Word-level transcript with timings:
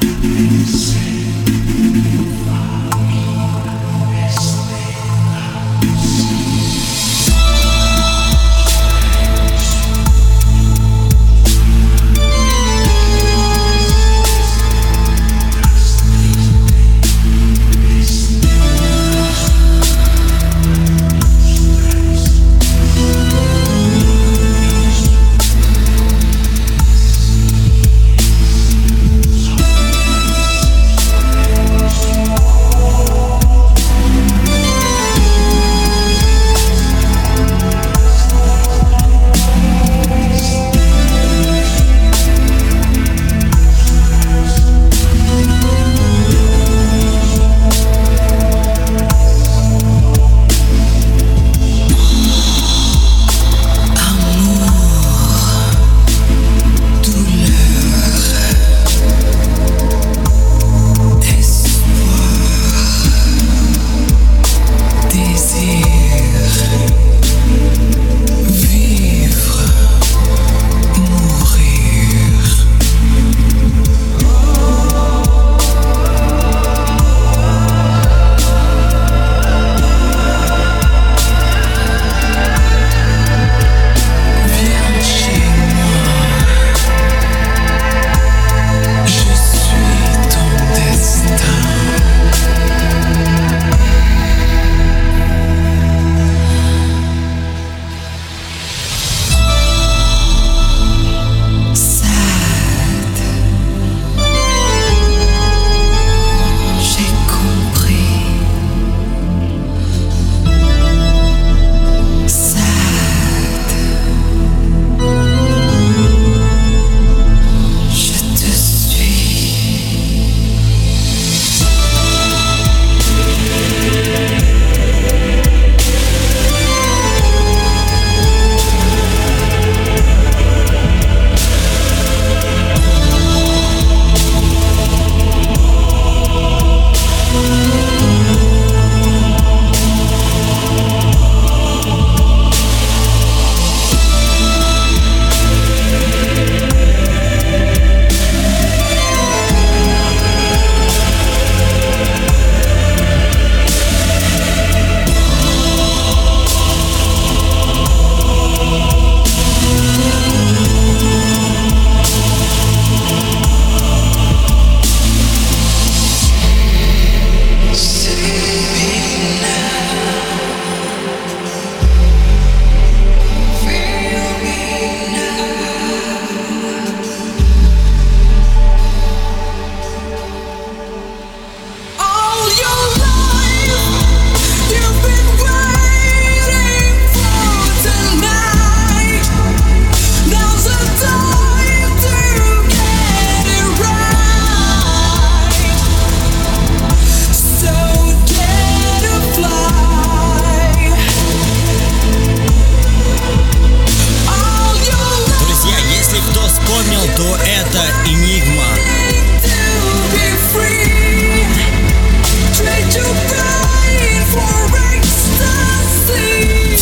peace. 0.00 1.09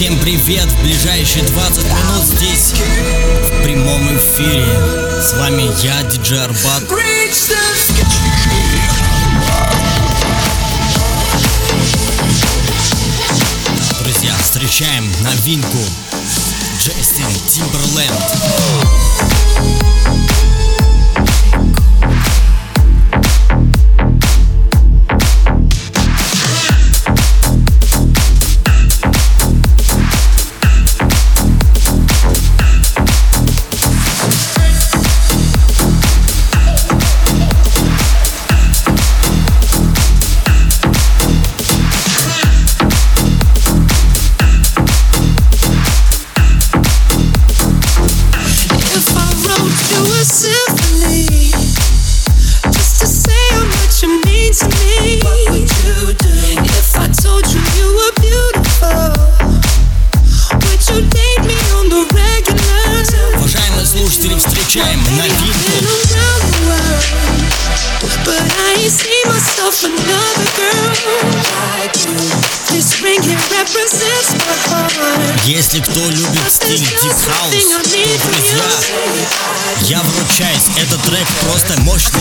Всем 0.00 0.18
привет! 0.20 0.64
В 0.64 0.82
ближайшие 0.82 1.44
20 1.44 1.84
минут 1.84 2.24
здесь, 2.24 2.72
в 2.72 3.62
прямом 3.62 4.00
эфире. 4.16 4.64
С 5.20 5.34
вами 5.34 5.64
я, 5.84 6.02
диджей 6.04 6.42
Арбат. 6.42 6.88
Друзья, 14.02 14.34
встречаем 14.42 15.04
новинку 15.22 15.78
Джастин 16.78 17.26
Тимберленд. 17.50 18.99
Если 75.50 75.80
кто 75.80 76.08
любит 76.10 76.48
стиль 76.48 76.80
Deep 76.80 77.10
House, 77.26 77.50
то, 77.82 78.28
друзья, 78.28 78.62
я 79.80 80.00
вручаюсь, 80.00 80.68
этот 80.78 81.02
трек 81.02 81.26
просто 81.42 81.80
мощный. 81.80 82.20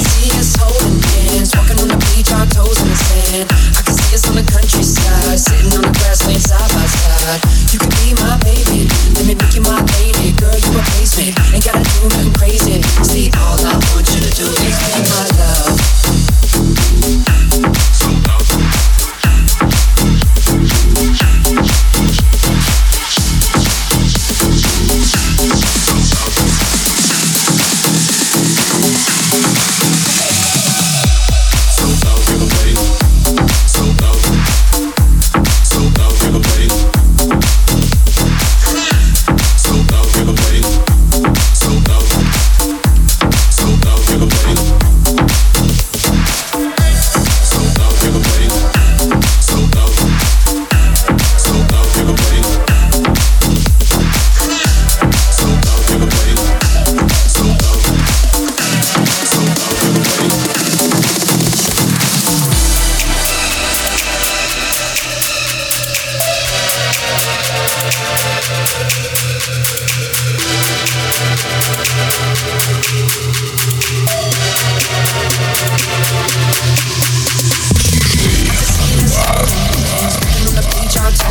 You 7.72 7.78
could 7.78 7.99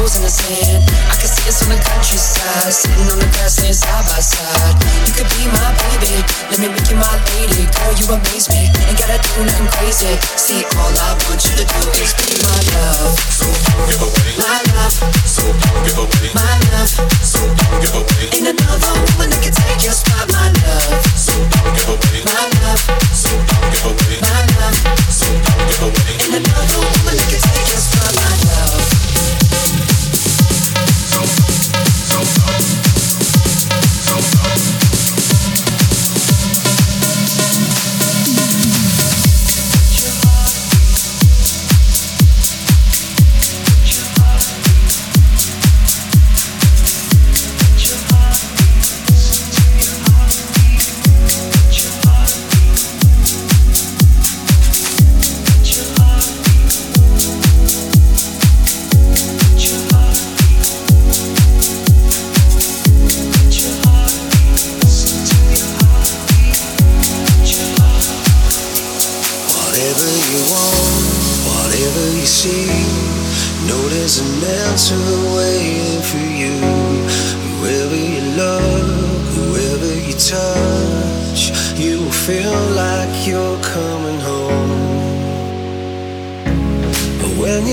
toes 0.09 0.17
in 0.17 0.23
the 0.25 0.33
sand. 0.33 0.81
I 1.13 1.15
can 1.21 1.29
see 1.29 1.49
us 1.49 1.61
on 1.65 1.69
the 1.69 1.81
countryside, 1.85 2.73
sitting 2.73 3.09
on 3.13 3.19
the 3.21 3.29
grass 3.37 3.61
laying 3.61 3.77
side 3.77 4.05
by 4.09 4.21
side. 4.21 4.75
You 5.05 5.13
could 5.13 5.29
be 5.37 5.45
my 5.53 5.69
baby, 5.77 6.25
let 6.49 6.59
me 6.61 6.69
make 6.73 6.89
you 6.89 6.97
my 6.97 7.13
lady. 7.37 7.69
Girl, 7.69 7.93
you 8.01 8.07
amaze 8.09 8.49
me, 8.49 8.73
ain't 8.89 8.97
gotta 8.97 9.21
do 9.21 9.45
nothing 9.45 9.69
crazy. 9.77 10.17
See, 10.41 10.65
all 10.81 10.93
I 10.97 11.13
want 11.29 11.45
you 11.45 11.55
to 11.61 11.65
do 11.65 11.81
is 12.01 12.13
be 12.17 12.41
my 12.41 12.59
love. 12.73 13.13
So 13.21 13.47
don't 13.49 13.85
give 13.85 14.01
away 14.01 14.33
my 14.41 14.57
love. 14.73 14.97
So 15.29 15.45
don't 15.45 15.81
give 15.85 15.99
away 16.01 16.29
my 16.33 16.53
love. 16.73 16.89
So 17.21 17.41
don't 17.45 17.77
give 17.85 17.93
away. 17.93 18.33
Ain't 18.33 18.49
another 18.49 18.93
woman 19.13 19.29
that 19.29 19.41
can 19.45 19.53
take 19.53 19.85
your 19.85 19.97
spot, 19.97 20.25
my 20.33 20.49
love. 20.65 21.05
So 21.13 21.37
don't 21.37 21.73
give 21.77 21.89
away 21.93 22.21
my 22.25 22.45
love. 22.65 22.81
So 23.13 23.58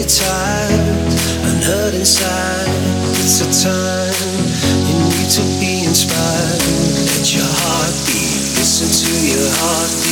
tired 0.08 0.80
and 1.50 1.64
hurt 1.64 1.94
inside. 1.96 2.70
It's 3.26 3.42
a 3.42 3.50
time 3.70 4.14
you 4.86 4.98
need 5.10 5.30
to 5.30 5.44
be 5.60 5.86
inspired. 5.86 6.62
Let 7.10 7.34
your 7.34 7.50
heart 7.50 7.96
beat, 8.06 8.54
listen 8.58 8.90
to 8.90 9.12
your 9.26 9.50
heart. 9.50 10.05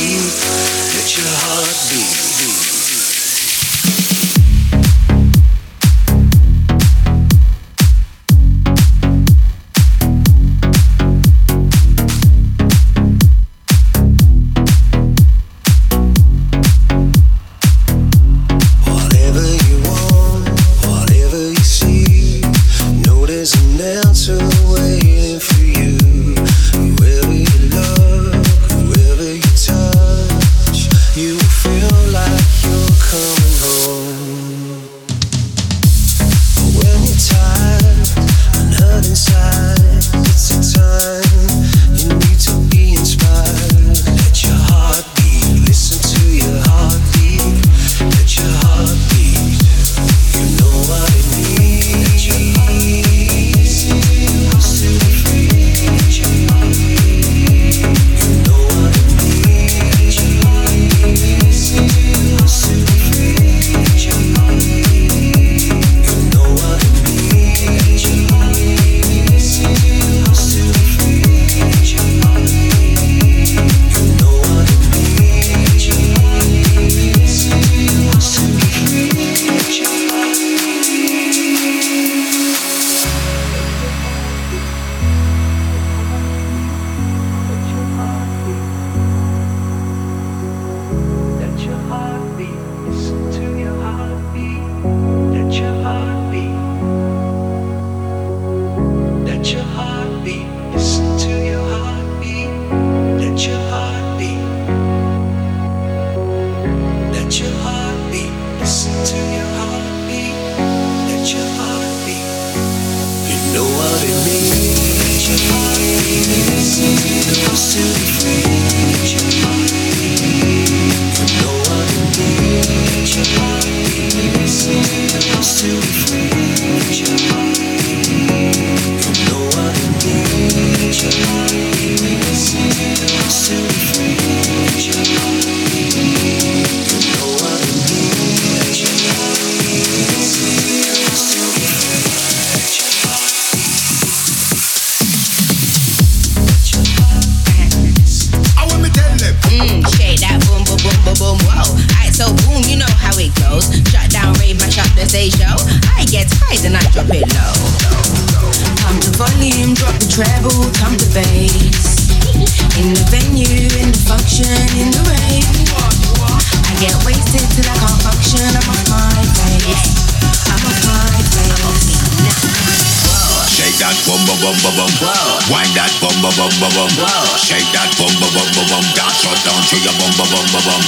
bum 174.40 174.56
bum 174.62 174.74
bum 174.76 174.90
bum. 175.00 175.10
Wind 175.50 175.72
that 175.76 175.92
bum 176.00 176.14
bum 176.22 176.32
bum 176.34 176.52
bum 176.60 176.72
bum. 176.72 176.90
Shake 177.38 177.68
that 177.74 177.90
bum 177.98 178.12
bum 178.20 178.30
bum 178.32 178.48
bum 178.54 178.66
bum. 178.70 178.84
Dance 178.94 179.24
right 179.26 179.40
down 179.44 179.60
to 179.62 179.76
your 179.82 179.94
bum 180.00 180.12
bum 180.16 180.28
bum 180.32 180.46
bum 180.52 180.62
bum. 180.64 180.80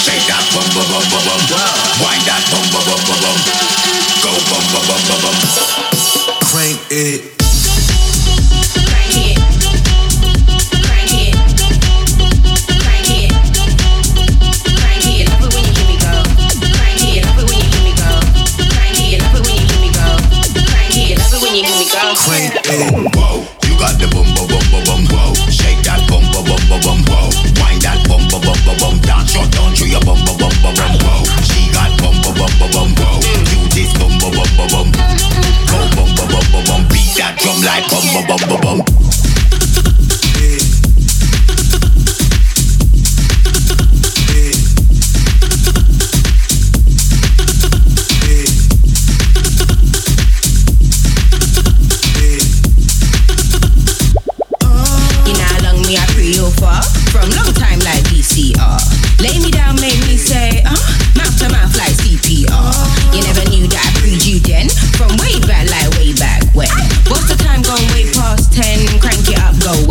Shake 0.00 0.26
that 0.30 0.44
bum 0.54 0.66
bum 0.74 0.86
bum 0.86 1.04
bum 1.10 1.22
bum. 1.26 1.40
Wind 2.00 2.22
that 2.28 2.42
bum 2.52 2.64
bum 2.72 2.84
bum 2.86 3.00
bum 3.06 3.18
bum. 3.22 3.38
Go 4.22 4.32
bum 4.50 4.64
bum 4.72 4.84
bum 4.88 5.00
bum 5.08 5.18
bum. 5.24 5.36
Crank 6.46 6.78
it. 6.90 7.45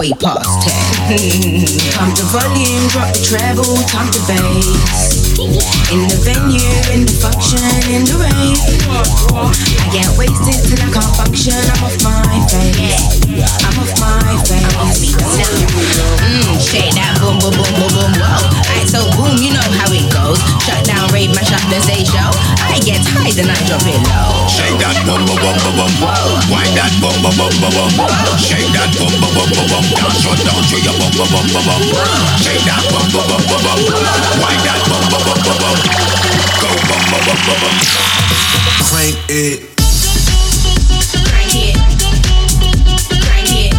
way 0.06 0.14
past 0.22 0.70
10. 1.10 1.66
Pump 1.98 2.14
to 2.14 2.26
volume, 2.30 2.86
drop 2.94 3.10
the 3.14 3.22
treble, 3.26 3.78
time 3.90 4.10
to 4.14 4.22
bass. 4.30 5.34
In 5.90 6.06
the 6.06 6.18
venue, 6.22 6.62
in 6.94 7.06
the 7.10 7.16
function, 7.18 7.62
in 7.90 8.06
the 8.06 8.16
rave. 8.22 8.62
I 9.34 9.88
get 9.90 10.10
wasted 10.18 10.62
till 10.62 10.82
I 10.82 10.90
can't 10.94 11.10
function. 11.18 11.58
I'm 11.58 11.90
off 11.90 11.98
my 12.06 12.38
face. 12.54 13.18
I'm 13.66 13.78
off 13.82 13.94
my 13.98 14.38
face. 14.46 15.18
Mmm, 16.22 16.54
shake 16.62 16.94
that 16.94 17.18
boom, 17.22 17.42
boom, 17.42 17.54
boom, 17.58 17.72
boom, 17.74 17.90
boom, 17.90 18.14
whoa. 18.22 18.46
Alright, 18.62 18.86
so 18.86 19.02
boom, 19.18 19.42
you 19.42 19.54
know 19.54 19.68
how 19.82 19.90
it 19.90 20.06
goes. 20.14 20.38
Shut 20.66 20.86
down, 20.86 21.10
rave, 21.10 21.34
mash 21.34 21.52
up, 21.52 21.66
then 21.70 21.82
say 21.82 22.06
show. 22.06 22.30
I 22.62 22.78
get 22.86 23.02
high, 23.02 23.34
then 23.34 23.50
I 23.50 23.58
drop 23.66 23.82
it 23.86 24.00
low. 24.06 24.46
Shake 24.50 24.78
that 24.82 25.02
boom, 25.06 25.26
boom, 25.26 25.38
boom, 25.42 25.58
boom, 25.66 25.74
boom, 25.82 25.94
whoa. 26.04 26.15
Wind 26.46 26.78
that 26.78 26.94
bum 27.02 27.16
bum 27.26 27.34
bum 27.34 27.50
bum 27.58 27.74
bum. 27.74 27.90
Shake 28.38 28.70
that 28.78 28.94
bum 29.02 29.10
bum 29.18 29.34
bum 29.34 29.50
bum 29.50 29.66
bum. 29.66 29.86
Dance 29.98 30.22
run 30.26 30.38
down 30.46 30.62
to 30.62 30.78
your 30.78 30.94
bum 31.02 31.10
bum 31.18 31.26
bum 31.34 31.46
bum 31.50 31.66
bum. 31.66 31.82
Shake 32.38 32.62
that 32.70 32.86
bum 32.94 33.06
bum 33.10 33.26
bum 33.26 33.42
bum 33.50 33.62
bum. 33.66 33.80
Wind 34.42 34.62
that 34.62 34.82
bum 34.86 35.02
bum 35.10 35.22
bum 35.26 35.40
bum 35.42 35.58
bum. 35.58 35.78
Go 36.62 36.70
bum 36.86 37.02
bum 37.10 37.22
bum 37.26 37.40
bum 37.50 37.58
bum. 37.66 37.76
Crank 38.86 39.18
it. 39.30 39.74
Crank 41.26 41.56
it. 41.58 41.74
Crank 43.26 43.50
it. 43.54 43.74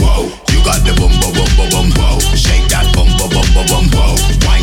Whoa 0.00 0.51
got 0.64 0.80
the 0.86 0.92
bum 0.94 1.12
bum 1.20 1.32
bum 1.34 1.68
bum 1.70 1.88
bum. 1.94 2.18
Shake 2.34 2.68
that 2.70 2.86
bum 2.94 3.08
bum 3.18 3.28
bum 3.30 3.46
bum 3.54 3.66
bum 3.66 3.84
wow. 3.92 4.14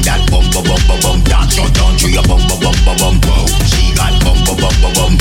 That 0.08 0.24
bum 0.32 0.48
bum 0.50 0.64
bum 0.64 0.82
bum 0.88 1.00
bum 1.04 1.20
down. 1.24 1.48
Shut 1.50 1.76
to 1.76 2.08
your 2.10 2.24
bum 2.24 2.42
bum 2.48 2.76
bum 2.86 3.16
bum. 3.20 3.48
She 3.68 3.94
got 3.94 4.16
bum 4.24 4.38
bum 4.48 4.58
bum 4.58 4.76
bum 4.80 4.94
bum. 4.96 5.14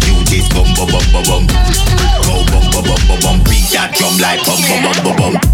Do 0.00 0.12
this 0.28 0.48
bum 0.48 0.68
bum 0.74 0.88
bum 0.88 1.04
bum 1.12 1.24
bum. 1.28 1.44
Go 2.24 2.34
bum 2.48 2.64
bum 2.72 3.00
bum 3.08 3.18
bum. 3.20 3.36
Beat 3.44 3.68
that 3.76 3.92
drum 3.94 4.16
like 4.18 4.40
bum 4.44 4.58
bum 4.58 4.80
bum 4.82 5.16
bum 5.16 5.32
bum. 5.36 5.51